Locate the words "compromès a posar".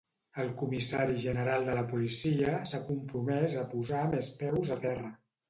2.89-4.01